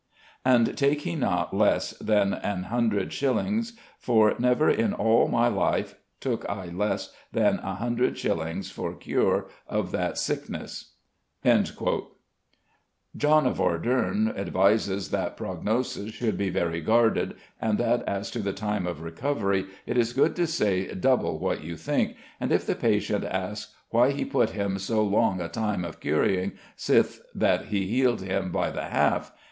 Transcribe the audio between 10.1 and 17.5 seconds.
sekeness." John of Arderne advises that prognosis should be very guarded,